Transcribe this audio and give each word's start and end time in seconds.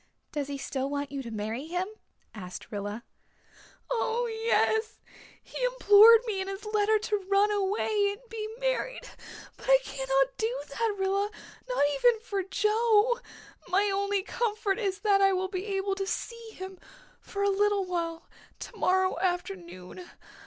"Does 0.31 0.47
he 0.47 0.57
still 0.57 0.89
want 0.89 1.11
you 1.11 1.21
to 1.21 1.29
marry 1.29 1.67
him?" 1.67 1.85
asked 2.33 2.71
Rilla. 2.71 3.03
"Oh, 3.87 4.25
yes. 4.25 4.99
He 5.43 5.63
implored 5.63 6.21
me 6.25 6.41
in 6.41 6.47
his 6.47 6.65
letter 6.65 6.97
to 6.97 7.27
run 7.29 7.51
away 7.51 8.13
and 8.13 8.19
be 8.27 8.47
married. 8.59 9.07
But 9.57 9.67
I 9.69 9.77
cannot 9.83 10.35
do 10.37 10.59
that, 10.69 10.95
Rilla, 10.97 11.29
not 11.69 11.83
even 11.93 12.19
for 12.21 12.41
Joe. 12.41 13.19
My 13.67 13.91
only 13.93 14.23
comfort 14.23 14.79
is 14.79 15.01
that 15.01 15.21
I 15.21 15.33
will 15.33 15.49
be 15.49 15.65
able 15.65 15.93
to 15.93 16.07
see 16.07 16.49
him 16.53 16.79
for 17.19 17.43
a 17.43 17.49
little 17.49 17.85
while 17.85 18.27
tomorrow 18.57 19.19
afternoon. 19.19 20.09